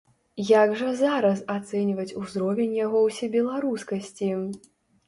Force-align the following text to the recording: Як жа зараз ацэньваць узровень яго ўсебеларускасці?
Як 0.51 0.71
жа 0.79 0.93
зараз 1.01 1.43
ацэньваць 1.57 2.09
узровень 2.23 2.75
яго 2.81 3.07
ўсебеларускасці? 3.07 4.35